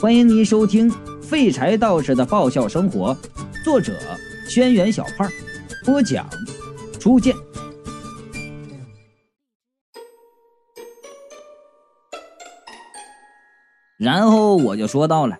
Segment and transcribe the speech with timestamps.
[0.00, 0.90] 欢迎您收听
[1.20, 3.14] 《废柴道士的爆笑生活》，
[3.62, 3.92] 作者：
[4.48, 5.30] 轩辕小胖，
[5.84, 6.26] 播讲：
[6.98, 7.36] 初见。
[13.98, 15.36] 然后我就说到了，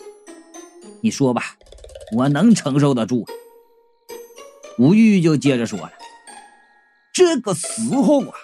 [1.00, 1.56] 你说吧，
[2.14, 3.24] 我能承受得住。
[4.76, 5.92] 吴玉就接着说了，
[7.14, 8.34] 这个时候啊，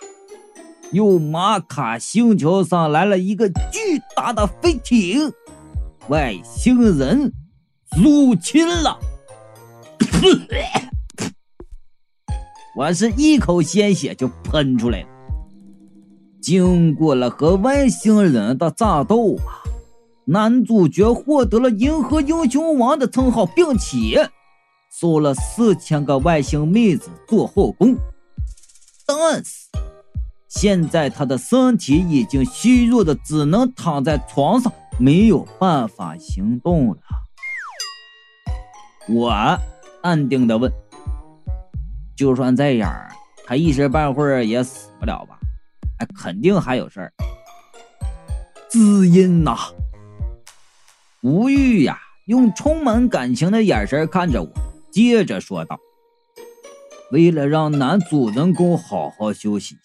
[0.92, 5.30] 有马卡星球上来了一个巨大的飞艇。
[6.08, 7.32] 外星人
[7.96, 8.96] 入侵了！
[12.76, 15.08] 我是一口鲜血就喷出来了。
[16.40, 19.66] 经过了和外星人的战斗啊，
[20.26, 24.30] 男主角获得了银河英雄王的称号，并且
[24.92, 27.96] 收了四千个外星妹子做后宫。
[29.04, 29.66] 但是
[30.48, 34.72] 现在他的身体已经虚弱的，只能躺在床上。
[34.98, 36.98] 没有办法行动了，
[39.08, 39.58] 我
[40.02, 40.72] 淡定的问
[42.16, 42.90] ：“就算这样，
[43.44, 45.38] 他一时半会儿也死不了吧？
[45.98, 47.12] 哎，肯定还有事儿。”
[48.70, 49.54] 知音呐，
[51.22, 54.48] 吴玉呀，用充满感情的眼神看着我，
[54.90, 55.78] 接着说道
[57.12, 59.76] ：“为了让男主人公好好休息，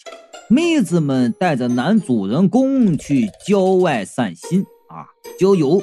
[0.49, 5.07] 妹子们带着男主人公去郊外散心。”啊，
[5.39, 5.81] 郊游，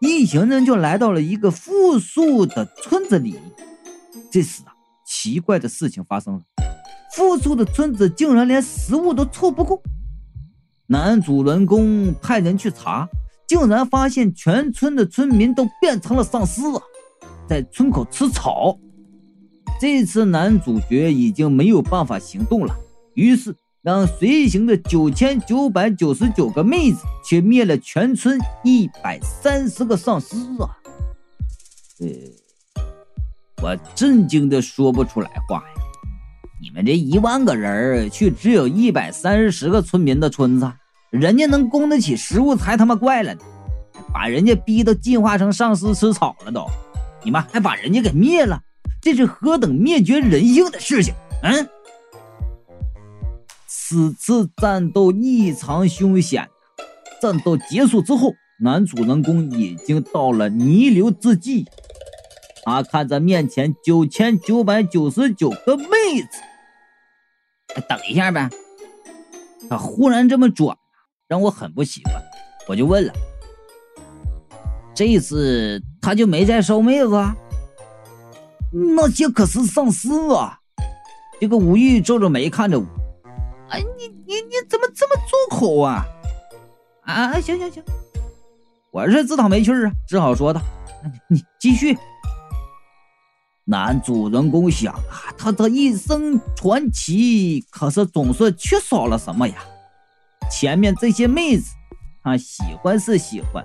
[0.00, 3.38] 一行人就来到了一个富庶的村子里。
[4.30, 4.74] 这时啊，
[5.06, 6.40] 奇怪的事情发生了，
[7.14, 9.80] 富庶的村子竟然连食物都凑不够。
[10.88, 13.08] 男主人公派人去查，
[13.46, 16.60] 竟然发现全村的村民都变成了丧尸，
[17.48, 18.76] 在村口吃草。
[19.80, 22.74] 这次男主角已经没有办法行动了，
[23.14, 23.54] 于是。
[23.84, 30.72] 让随行的九千九百九十九个妹子，却灭了全村一百三十个丧尸啊！
[32.00, 32.82] 呃，
[33.62, 35.64] 我震惊的说不出来话呀！
[36.62, 40.72] 你们这一万个人去只有一百三十个村民的村子，
[41.10, 43.40] 人家能供得起食物才他妈怪了呢！
[44.14, 46.66] 把人家逼到进化成丧尸吃草了都，
[47.22, 48.62] 你们还把人家给灭了，
[49.02, 51.12] 这是何等灭绝人性的事情！
[51.42, 51.68] 嗯。
[53.86, 56.48] 此次战斗异常凶险。
[57.20, 61.66] 战斗结束之后，男主人公已经到了弥留之际。
[62.64, 65.86] 他看着面前九千九百九十九个妹
[66.22, 68.48] 子，等一下呗。
[69.68, 70.74] 他忽然这么转，
[71.28, 72.14] 让我很不喜欢。
[72.66, 73.12] 我就问了
[74.96, 77.10] ：“这次他就没再收妹子？
[78.96, 80.58] 那些可是丧尸啊！”
[81.38, 82.86] 这个吴玉皱着眉看着我。
[83.74, 86.06] 哎，你你你怎么这么重口啊？
[87.02, 87.82] 啊，行行行，
[88.92, 90.60] 我是自讨没趣啊，只好说道
[91.28, 91.98] ：“你继续。”
[93.66, 99.56] 男主人公想啊，他的一生传奇可是总是缺少了什么呀？
[100.48, 101.74] 前面这些妹子，
[102.22, 103.64] 他喜欢是喜欢，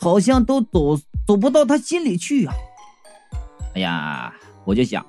[0.00, 0.96] 好像都走
[1.26, 2.54] 走不到他心里去啊。
[3.74, 4.32] 哎呀，
[4.64, 5.04] 我就想。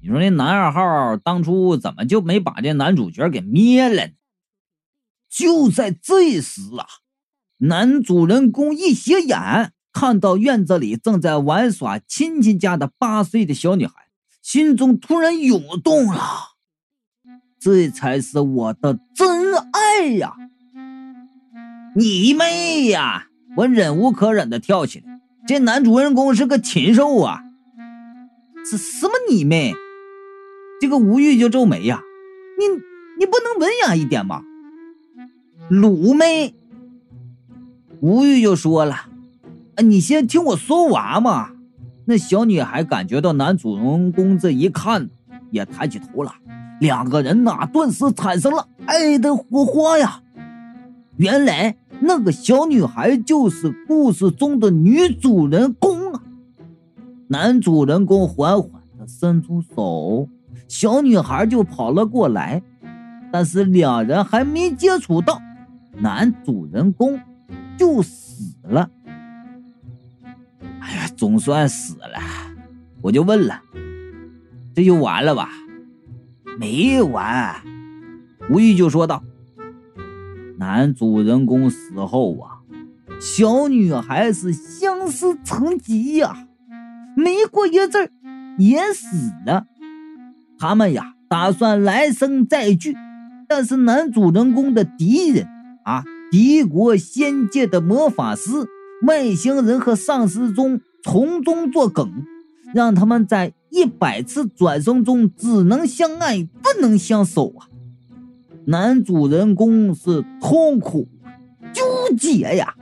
[0.00, 4.12] 你说那男二号当初怎么就没把这男主角给灭了呢？
[5.28, 6.86] 就在这时啊，
[7.58, 13.94] 男主人公一斜眼，看到院子里正在玩耍亲戚家的八岁的小女孩，
[14.40, 16.20] 心中突然涌动了。
[17.60, 20.36] 这才是我的真爱呀！
[21.96, 23.26] 你妹呀！
[23.56, 25.20] 我忍无可忍的跳起来。
[25.46, 27.42] 这男主人公是个禽兽啊！
[28.64, 29.74] 是什么你妹？
[30.80, 32.02] 这个吴玉就皱眉呀，
[32.58, 32.64] 你
[33.18, 34.42] 你不能文雅一点吗？
[35.68, 36.54] 鲁妹，
[38.00, 38.94] 吴玉就说了，
[39.74, 41.50] 啊，你先听我说完嘛。
[42.06, 45.10] 那小女孩感觉到男主人公这一看，
[45.50, 46.32] 也抬起头了，
[46.80, 50.22] 两个人呐顿时产生了爱的火花呀。
[51.16, 56.22] 原来那个小女孩就是故事中的女主人公啊。
[57.26, 60.28] 男主人公缓缓的伸出手。
[60.68, 62.62] 小女孩就跑了过来，
[63.32, 65.40] 但是两人还没接触到，
[65.96, 67.18] 男主人公
[67.76, 68.90] 就死了。
[70.80, 72.20] 哎呀，总算死了，
[73.00, 73.62] 我就问了，
[74.74, 75.48] 这就完了吧？
[76.58, 77.56] 没完，
[78.50, 79.22] 吴玉就说道
[80.58, 82.60] ：“男主人公死后啊，
[83.20, 86.46] 小女孩是相思成疾呀，
[87.16, 88.10] 没过一阵
[88.58, 89.66] 也死了。”
[90.58, 92.96] 他们呀，打算来生再聚，
[93.48, 95.46] 但是男主人公的敌人
[95.84, 98.50] 啊，敌国仙界的魔法师
[99.06, 102.24] 外星人和丧尸中从中作梗，
[102.74, 107.68] 让他们在一百次转生中只能相爱不能相守啊！
[108.66, 111.08] 男主人公是痛苦
[111.72, 111.82] 纠
[112.16, 112.74] 结呀，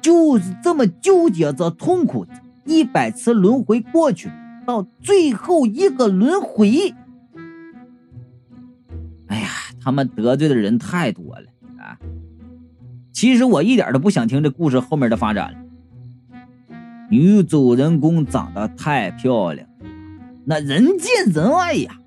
[0.00, 2.26] 就是这么纠结着痛苦，
[2.64, 4.30] 一百次轮回过去，
[4.66, 6.92] 到最后一个轮回。
[9.28, 9.48] 哎呀，
[9.80, 11.46] 他们得罪的人太多了
[11.78, 11.96] 啊！
[13.12, 15.58] 其实我一点都不想听这故事后面的发展了。
[17.10, 19.68] 女主人公长得太漂亮，
[20.44, 22.00] 那人见人爱呀。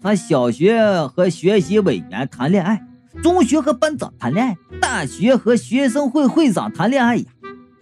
[0.00, 2.86] 她小学和学习委员谈恋爱，
[3.22, 7.24] 中学和班长谈恋爱，大学和学生会会长谈恋爱呀。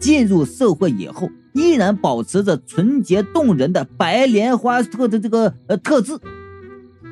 [0.00, 6.18] 进入社会以后，依然保持着纯洁动人的白莲花特的这个呃特质。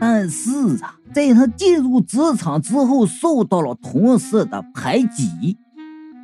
[0.01, 0.51] 但是
[0.83, 5.57] 啊，在他进入职场之后，受到了同事的排挤。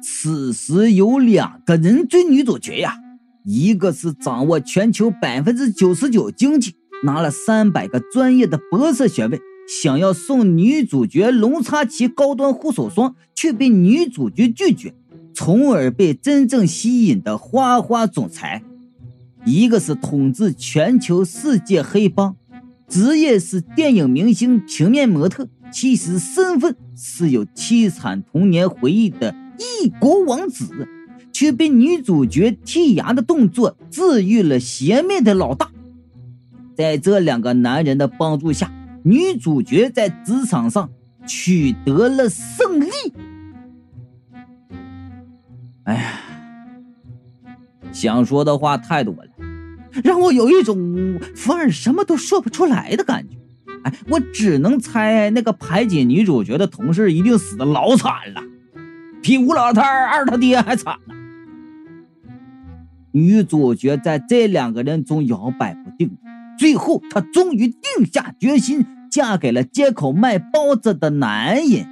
[0.03, 2.97] 此时有两个人追女主角呀，
[3.45, 6.75] 一个是掌握全球百分之九十九经济，
[7.05, 14.95] 拿了三百个专业的博士学位，想要送女主角龙叉旗高端护手霜，却被女主角拒绝，
[15.39, 18.61] 从而被真正吸引的花花总裁；
[19.47, 22.35] 一个是统治全球世界黑帮。
[22.89, 30.89] 职业是电影明星、平面模特，其实身份是有凄惨童年回忆的异国王子，
[31.33, 35.71] 却被女主角剔牙的动作治愈了邪魅的老大。
[36.75, 38.73] 在这两个男人的帮助下，
[39.05, 40.91] 女主角在职场上
[41.29, 42.91] 取得了胜利。
[45.89, 46.03] 哎呀，
[47.93, 49.31] 想说的话太多了。
[50.05, 53.37] 让我有一种反而什么都说不出来的感觉。
[53.85, 58.43] 哎，我只能猜那个排挤女主角的同事一定死的老惨了，
[59.23, 61.15] 比吴老太二他爹还惨呢。
[63.13, 66.19] 女主角在这两个人中摇摆不定，
[66.59, 71.87] 最后她终于定下决心，嫁给了街口卖包子的男人。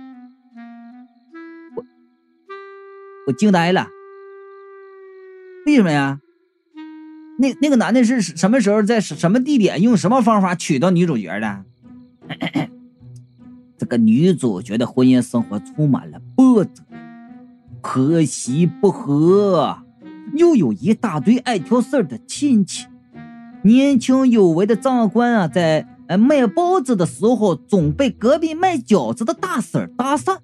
[3.27, 3.89] 我惊呆了，
[5.67, 6.21] 为什么呀？
[7.39, 11.65] 那那个男的是什么时候在什么地点用什么方法娶到女主角的？
[13.77, 16.83] 这个女主角的婚姻生活充满了波折，
[17.83, 19.83] 婆媳不和，
[20.35, 22.87] 又有一大堆爱挑事儿的亲戚。
[23.63, 25.87] 年轻有为的长官啊，在
[26.17, 30.39] 卖包子的时候总被隔壁卖饺子的大婶搭讪，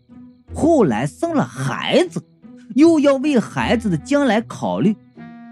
[0.53, 2.23] 后来生了孩子，
[2.75, 4.97] 又要为孩子的将来考虑。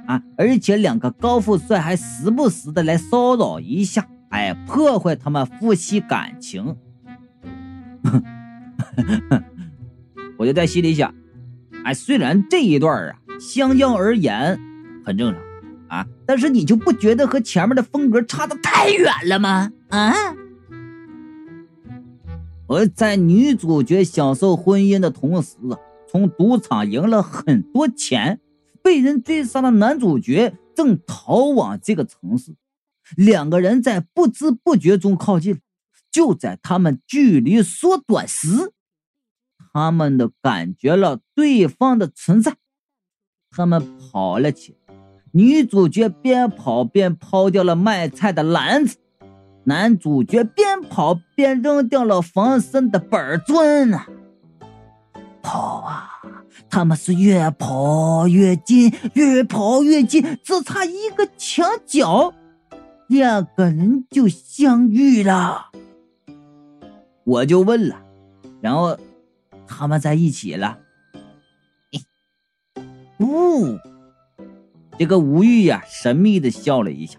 [0.07, 0.21] 啊！
[0.37, 6.75] 而且两个高富帅还时不时的来骚扰一下，哎，破坏他们夫妻感情。
[10.37, 11.15] 我就在心里想，
[11.85, 14.59] 哎，虽然这一段啊，相较而言
[15.05, 15.41] 很正常
[15.87, 19.71] 啊，但是你就不觉得和前面的风格差的太远了吗？
[19.91, 20.13] 啊！
[22.67, 25.79] 而在女主角享受婚姻的同时啊，
[26.11, 28.41] 从赌场赢了很多钱。
[28.83, 32.57] 被人追杀的男主角正逃往这个城市，
[33.15, 35.61] 两个人在不知不觉中靠近。
[36.11, 38.73] 就在他们距离缩短时，
[39.73, 42.57] 他们的感觉了对方的存在。
[43.51, 44.95] 他们跑了起来，
[45.33, 48.97] 女主角边跑边抛掉了卖菜的篮子，
[49.65, 54.09] 男主角边跑边扔掉了防身的板砖啊！
[55.43, 56.23] 跑啊！
[56.69, 62.33] 他们是越跑越近，越跑越近，只差一个墙角，
[63.09, 65.71] 两个人就相遇了。
[67.25, 68.03] 我就问了，
[68.61, 68.97] 然后
[69.67, 70.79] 他们在一起了？
[73.19, 73.79] 不，
[74.99, 77.19] 这个吴玉呀，神秘的笑了一下。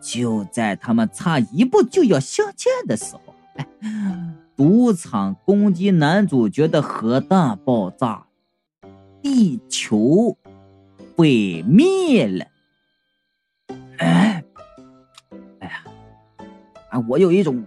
[0.00, 3.66] 就在他们差一步就要相见的时候，哎。
[4.60, 8.26] 赌场攻击男主角的核弹爆炸，
[9.22, 10.36] 地球
[11.16, 12.44] 毁灭了。
[13.96, 14.44] 哎，
[15.60, 15.82] 哎呀，
[16.90, 17.64] 啊，我有一种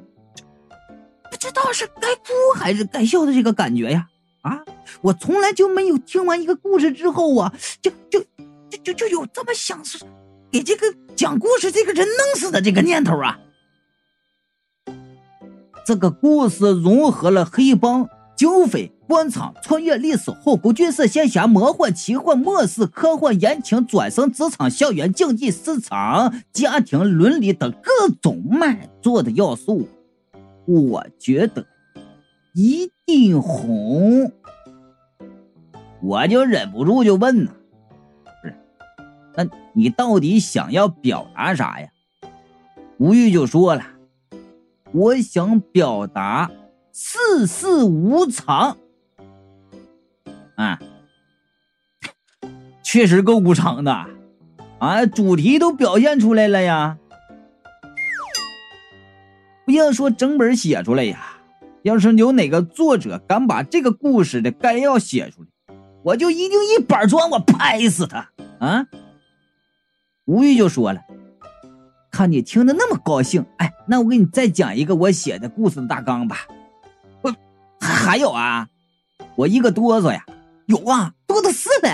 [1.32, 4.08] 不知道是该哭还是该笑的这个感觉呀！
[4.44, 4.64] 啊，
[5.02, 8.24] 我从来就没有听完一个故事之后啊，就就
[8.70, 9.82] 就就就有这么想
[10.52, 10.86] 给这个
[11.16, 13.40] 讲故事这个人弄死的这个念头啊！
[15.86, 29.88] 这个故事融合了黑帮、警匪、官场、穿越历史、后宫、军事、仙侠、魔幻、奇幻、末世、科幻、言情、转生、职场、校园、竞技、市场、家庭、伦理等各种卖座的要素，
[30.66, 31.66] 我觉得
[32.54, 34.32] 一定红。
[36.02, 37.52] 我就忍不住就问呢，
[38.24, 38.56] 不是，
[39.36, 41.90] 那你到底想要表达啥呀？
[42.98, 43.84] 吴玉就说了，
[44.94, 46.52] 我想表达
[46.94, 48.78] 世事无常。
[50.56, 50.80] 啊，
[52.84, 54.06] 确实够无常的，
[54.80, 56.98] 啊，主题都表现出来了呀。
[59.66, 61.38] 不要说整本写出来呀，
[61.82, 65.48] 要是有哪个作者敢把这个故事的概要写出来，
[66.04, 68.30] 我就一定一板砖，我拍死他！
[68.60, 68.86] 啊！
[70.26, 71.02] 吴玉就说了，
[72.14, 76.46] 看你听得那么高兴，哎，那我给你再讲一个我写的故事的大纲吧。
[77.24, 77.36] 我
[77.82, 78.68] 还有啊，
[79.36, 80.24] 我一个哆嗦呀，
[80.68, 81.90] 有啊，多的是的。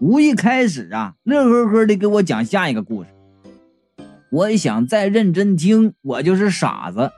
[0.00, 3.10] 吴一开始啊，乐呵呵的给我讲下一个故事。
[4.30, 7.12] 我想再认真听，我就是傻子。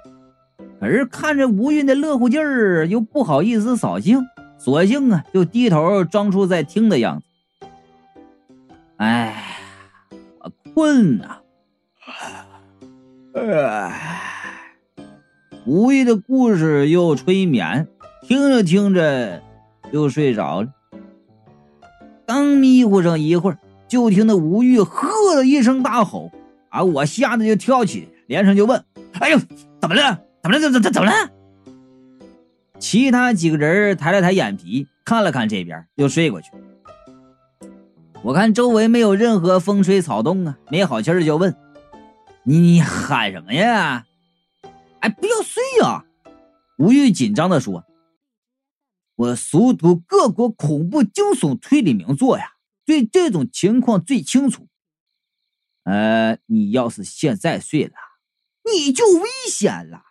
[0.81, 4.27] 可是看着吴韵的乐乎劲儿，又不好意思扫兴，
[4.59, 7.69] 索性啊，就低头装出在听的样子。
[8.97, 9.45] 哎，
[10.41, 11.39] 我困呐！
[13.53, 13.93] 哎，
[15.67, 17.89] 吴玉的故事又催眠，
[18.23, 19.43] 听着听着
[19.93, 20.69] 又睡着了。
[22.27, 26.31] 刚迷糊上一会儿，就听那吴玉呵的一声大吼。
[26.71, 26.85] 啊！
[26.85, 28.85] 我吓得就跳起，连声就问
[29.19, 29.39] ：“哎呦，
[29.81, 30.21] 怎么了？
[30.41, 30.61] 怎么了？
[30.61, 31.31] 怎怎怎怎么了？”
[32.79, 36.53] 其他几个人抬了抬眼皮，看了看这边，又睡过去。
[38.23, 41.53] 我看周围没有任何风吹草动啊，没好气儿就问
[42.45, 44.07] ：“你你喊什么呀？”
[45.01, 46.05] 哎，不要睡呀！
[46.79, 47.85] 吴玉紧张的说
[49.17, 52.53] ：“我熟读各国恐怖惊悚推理名作呀，
[52.85, 54.69] 对这种情况最清楚。”
[55.85, 57.95] 呃，你要是现在睡了，
[58.71, 60.03] 你就危险了。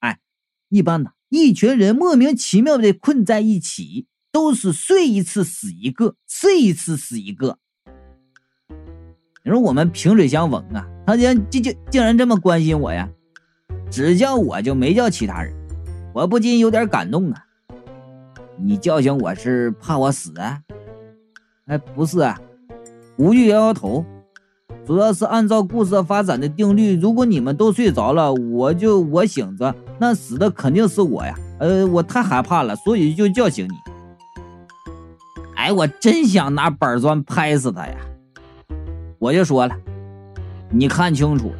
[0.00, 0.20] 哎，
[0.68, 7.58] 一般呢，一群人莫名其妙的困在一起，都是睡一次死一个，睡一次死一个。
[9.44, 13.08] 你说我们萍水相逢啊，他竟然竟竟竟然这么关心我呀？
[13.90, 15.52] 只叫我就没叫其他人，
[16.14, 17.44] 我不禁有点感动啊。
[18.56, 20.60] 你叫醒我是怕我死啊？
[21.66, 22.40] 哎，不是啊。
[23.16, 24.04] 吴玉摇摇头。
[24.86, 31.34] 主要是按照故事发展的定律，如果你们都睡着了，我就我醒着，那死的肯定是我呀。
[31.58, 33.74] 呃，我太害怕了，所以就叫醒你。
[35.56, 37.96] 哎，我真想拿板砖拍死他呀！
[39.22, 39.76] 我就说了，
[40.68, 41.54] 你看清楚了，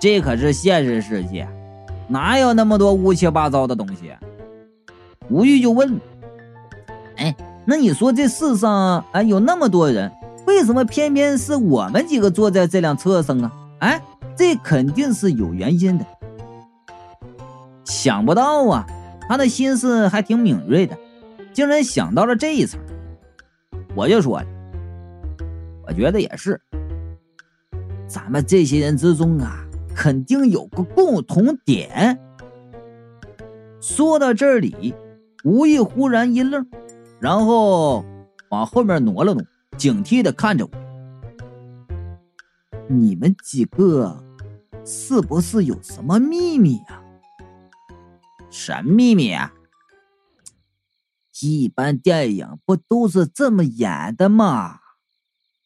[0.00, 1.46] 这可是现实世界，
[2.08, 4.10] 哪有那么多乌七八糟的东西？
[5.30, 6.00] 吴玉就问
[7.14, 7.32] ：“哎，
[7.64, 10.10] 那你说这世上哎有那么多人？”
[10.46, 13.52] 为什么偏偏是我们几个坐在这辆车上啊？
[13.78, 14.02] 哎，
[14.36, 16.04] 这肯定是有原因的。
[17.84, 18.84] 想不到啊，
[19.28, 20.98] 他的心思还挺敏锐的，
[21.52, 22.80] 竟然想到了这一层。
[23.94, 24.46] 我就说了，
[25.86, 26.60] 我觉得也是。
[28.06, 29.64] 咱们这些人之中啊，
[29.94, 32.18] 肯定有个共同点。
[33.80, 34.94] 说到这里，
[35.44, 36.66] 吴意忽然一愣，
[37.20, 38.04] 然后
[38.50, 39.42] 往后面挪了挪。
[39.76, 40.70] 警惕的看着我，
[42.88, 44.22] 你们几个
[44.84, 47.02] 是不是有什么秘密呀？
[48.50, 49.52] 什么秘密啊？
[51.42, 54.78] 一般电影不都是这么演的吗？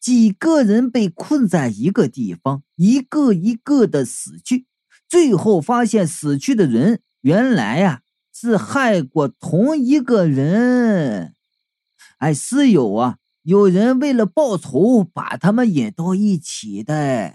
[0.08, 4.64] 几个人被困在一个地方，一个一个的死去，
[5.06, 8.00] 最后发现死去的人原来呀
[8.32, 11.34] 是害过同一个人。
[12.16, 13.18] 哎，是有啊。
[13.42, 17.34] 有人为了报仇，把他们引到一起的。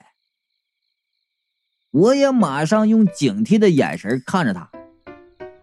[1.92, 4.72] 我也马上用警惕的眼神看着他。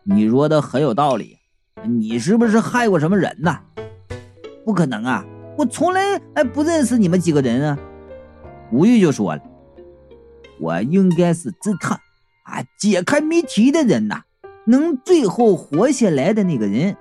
[0.04, 1.38] 你说的很有道理，
[1.88, 3.58] 你是不是害过什么人呢？
[4.64, 5.24] 不可能啊，
[5.60, 7.78] 我从来还不认识你们几个人啊。
[8.72, 9.42] 吴玉就说了，
[10.58, 12.00] 我应该是侦探
[12.44, 14.22] 啊，解开谜题的人呐，
[14.64, 16.96] 能最后活下来的那个人。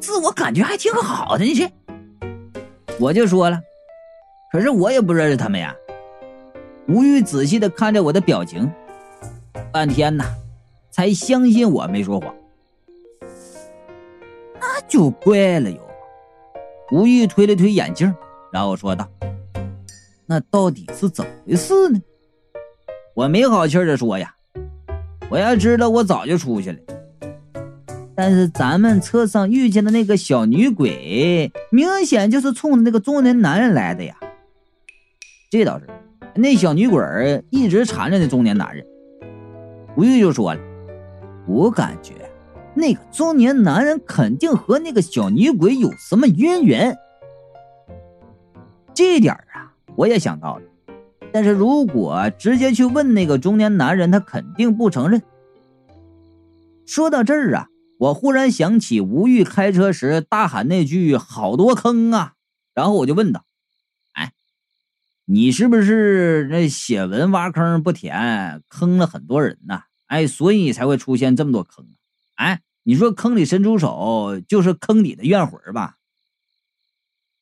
[0.00, 1.68] 自我感觉还挺好的，你去，
[3.00, 3.60] 我就说了，
[4.52, 5.74] 可是我也不认识他们呀。
[6.86, 8.70] 吴玉仔细的看着我的表情，
[9.72, 10.24] 半天呐，
[10.88, 12.32] 才相信我没说谎。
[14.60, 15.87] 那就怪了哟。
[16.90, 18.14] 吴玉推了推眼镜，
[18.50, 19.08] 然后说道
[20.26, 22.00] ：“那到底是怎么回事呢？”
[23.14, 24.34] 我没好气的说呀
[25.28, 26.78] ：“我要知道，我早就出去了。”
[28.16, 34.16] 但是咱们车上遇见的那个小女鬼，明显就是冲着那个中年男人来的呀。
[35.50, 35.86] 这倒是，
[36.34, 38.84] 那小女鬼一直缠着那中年男人。
[39.96, 40.60] 吴玉就说了
[41.46, 42.14] ：“我感觉
[42.78, 46.96] 那个中年男人肯定和那个小女鬼有什么渊源。
[48.94, 50.62] 这点啊，我也想到了。
[51.32, 55.22] 但是如果直接去问那个中年男人，他肯定不承认。
[56.86, 57.68] 说到这儿啊，
[57.98, 62.32] 我忽然想起吴玉开车时大喊那句“好多坑啊”，
[62.74, 63.44] 然后我就问道
[64.14, 64.32] ：“哎，
[65.26, 69.82] 你是不是那写文挖坑不填，坑了很多人呐？
[70.06, 72.46] 哎，所以才会出现这么多坑啊？
[72.46, 75.98] 哎，你说坑里伸出手，就是坑里的怨魂吧？”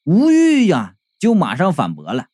[0.02, 0.94] 吴玉呀。
[1.18, 2.28] 就马上反驳了，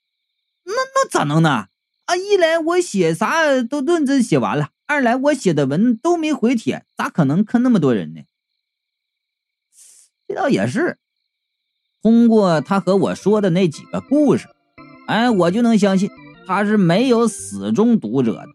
[0.64, 1.69] 那那咋能呢？
[2.07, 8.23] 啊，一来我写啥都认真写完了，二来我写的文都没回帖，咋可能坑那么多人呢？
[10.26, 10.99] 这倒也是。
[12.02, 14.49] 通过他和我说的那几个故事，
[15.07, 16.11] 哎，我就能相信
[16.45, 18.49] 他是没有死忠读者的。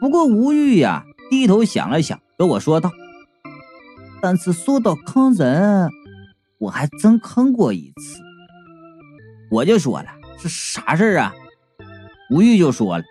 [0.00, 2.90] 不过吴玉呀，低头想了想，跟我说道
[4.24, 5.90] ：“但是说到坑人，
[6.56, 8.22] 我还真坑过一次。”
[9.52, 10.06] 我就说了
[10.38, 11.34] 是啥事儿啊？
[12.30, 13.04] 吴玉就说了，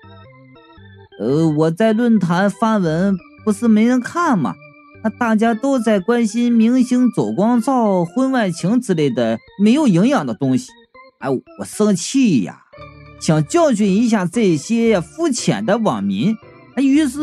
[1.20, 3.16] 呃，我在论坛发文，
[3.46, 4.56] 不是没人看吗？
[5.04, 10.72] 那大家都在关心明星走光照、婚外情之类的没有营养的东西。
[11.20, 12.64] 哎，我生气呀，
[13.22, 16.36] 想教训一下这些肤浅的网民。
[16.82, 17.20] 于是，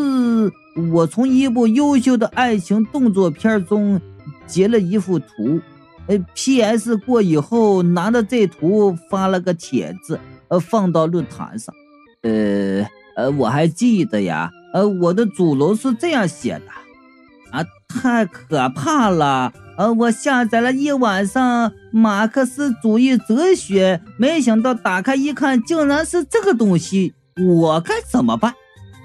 [0.92, 4.00] 我从一部优秀的爱情动作片中
[4.46, 5.60] 截了一幅图。
[6.06, 6.96] 呃，P.S.
[6.96, 11.74] 过以后拿着这图发了个帖子，呃，放到论坛上。
[12.22, 12.84] 呃
[13.16, 28.54] 呃，我还记得呀，呃，我的主楼是这样写的，啊，太可怕了，呃，我下载了一晚上马克思主义哲学，没想到打开一看，竟然是这个东西，我该怎么办？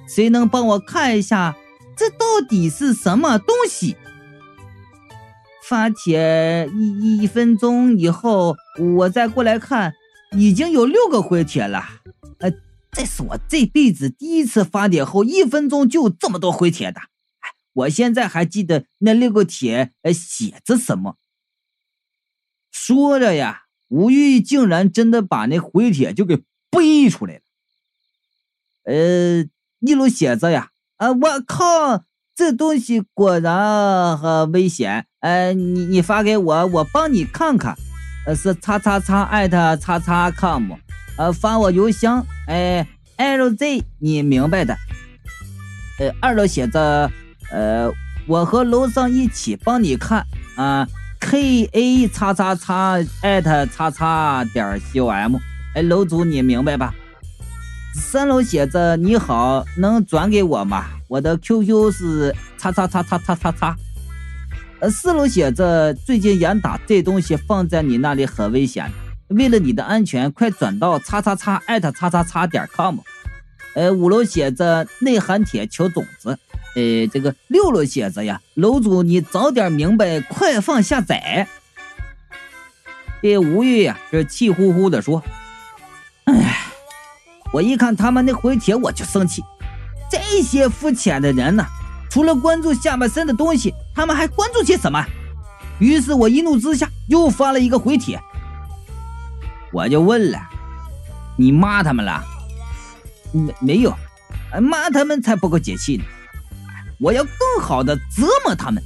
[0.07, 1.55] 谁能帮我看一下，
[1.95, 3.95] 这到底是什么东西？
[5.67, 8.55] 发帖一一分钟以后，
[8.97, 9.93] 我再过来看，
[10.37, 11.83] 已经有六个回帖了。
[12.37, 12.51] 呃，
[12.91, 16.99] 这是我这辈子第一次发帖后一分钟就这么多回帖的。
[17.39, 21.17] 哎，我现在还记得那六个帖呃写着什么。
[22.71, 27.41] 说着呀，吴玉竟然真的把那回帖就给背出来了。
[28.83, 29.45] 呃，
[29.79, 32.03] 一路写着呀，啊，我靠，
[32.35, 35.05] 这东西果然很危险。
[35.19, 37.75] 呃，你你发给我，我帮你看看。
[38.25, 40.71] 呃，是叉叉叉艾特叉叉 com，
[41.17, 44.75] 呃，发我邮箱，哎，LZ，你明白的。
[45.99, 47.11] 呃，二楼写着，
[47.51, 47.91] 呃，
[48.27, 50.87] 我和楼上一起帮你看啊
[51.21, 55.35] ，KA 叉叉叉艾特叉叉点 com，
[55.75, 56.93] 哎，楼主你明白吧？
[57.97, 60.85] 三楼写着，你好，能转给我吗？
[61.07, 63.75] 我的 QQ 是叉叉叉叉叉叉叉。
[64.81, 68.91] 呃，四楼写着最近严打，这东西放在你那里很危险，
[69.29, 72.97] 为了你的安全，快转到叉叉叉艾特叉叉叉点 com。
[73.75, 76.37] 呃，五楼写着内涵帖求种子。
[76.75, 81.47] 呃，这个六楼写着呀，楼主你早点明白，快放下载。
[83.21, 85.23] 这吴玉呀，这气呼呼的说：“，
[87.55, 89.41] 我一看他们那回帖，我就生气，
[90.11, 91.65] 这些肤浅的人呢。”
[92.11, 95.05] 除了关注下半身的东西，他们还关注些什么？
[95.79, 98.19] 于是我一怒之下又发了一个回帖，
[99.71, 100.39] 我就问了
[101.37, 102.23] ：“你骂他们了？”
[103.31, 103.93] 没没有，
[104.61, 106.03] 骂他们才不够解气呢。
[106.99, 108.83] 我要更好的折磨他们。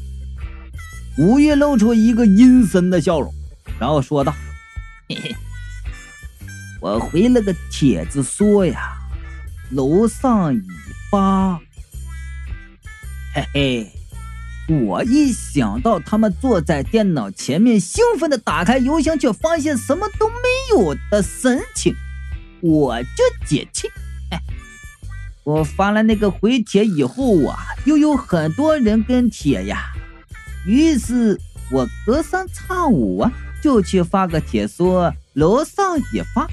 [1.17, 3.33] 吴越露出一个阴森的笑容，
[3.79, 4.33] 然后说道
[5.09, 5.35] ：“嘿嘿，
[6.79, 8.97] 我回了个帖子说呀，
[9.71, 10.61] 楼上已
[11.11, 11.59] 发。”
[13.35, 13.91] 嘿嘿，
[14.87, 20.35] 我一想到他们坐在电脑前面兴奋的打开邮箱，却发现什么都没
[20.71, 21.93] 有的神情，
[22.61, 23.87] 我就解气。
[25.43, 29.91] 我发了那个回帖以后啊，又有很多人跟帖呀，
[30.65, 31.39] 于是
[31.71, 36.47] 我隔三差五啊就去发个帖说楼上已发。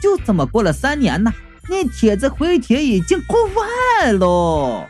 [0.00, 1.32] 就这么过了三年呢，
[1.68, 4.86] 那帖子回帖已经过万喽。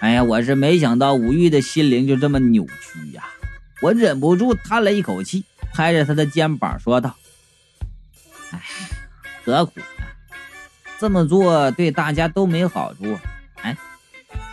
[0.00, 3.22] 哎呀，我是没想到吴玉的心灵就这么扭曲呀！
[3.80, 7.14] 我忍不住叹了一口气，拍着他的肩膀说道
[8.50, 8.60] ：“哎，
[9.44, 9.84] 何苦呢？
[10.98, 13.16] 这么做对大家都没好处。
[13.62, 13.76] 哎，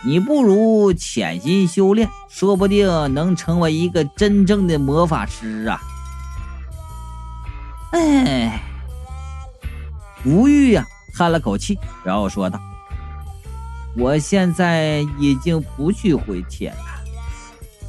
[0.04, 5.80] 你不如潜心修炼，说不定能成为一个真正的魔法师啊！”
[7.92, 8.62] 哎，
[10.24, 12.60] 吴玉呀，叹了口气，然后说道。
[13.96, 16.76] 我现在已经不去回帖了。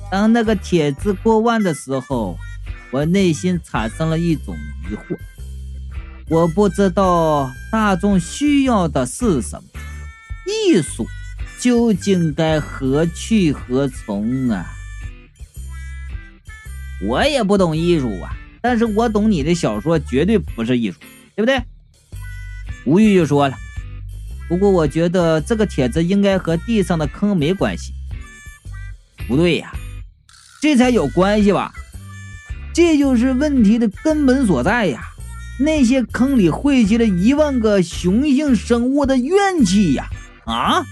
[0.09, 2.35] 当那个帖子过万的时候，
[2.89, 4.55] 我内心产生了一种
[4.89, 5.17] 疑惑。
[6.27, 9.69] 我不知道大众需要的是什么，
[10.47, 11.05] 艺术
[11.59, 14.65] 究竟该何去何从啊？
[17.03, 20.97] 我也不懂艺术啊，但是我懂你的小说绝对不是艺术，
[21.35, 21.61] 对不对？
[22.85, 23.57] 吴玉就说了，
[24.47, 27.93] 不过我觉得这个帖子应该和地上的坑没关系。
[29.27, 29.71] 不对呀，
[30.61, 31.71] 这才有关系吧？
[32.73, 35.07] 这就是问题的根本所在呀。
[35.59, 40.07] 那些坑里汇集了一万个雄性生物的怨气呀！
[40.45, 40.83] 啊！